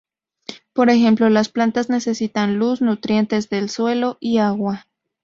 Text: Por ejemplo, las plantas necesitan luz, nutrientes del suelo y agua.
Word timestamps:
Por 0.73 0.89
ejemplo, 0.89 1.29
las 1.29 1.49
plantas 1.49 1.91
necesitan 1.91 2.57
luz, 2.57 2.81
nutrientes 2.81 3.49
del 3.51 3.69
suelo 3.69 4.17
y 4.19 4.39
agua. 4.39 4.87